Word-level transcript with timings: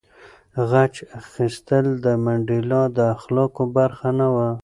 غچ 0.69 0.95
اخیستل 1.21 1.85
د 2.05 2.05
منډېلا 2.25 2.81
د 2.97 2.99
اخلاقو 3.15 3.63
برخه 3.77 4.09
نه 4.19 4.27
وه. 4.35 4.49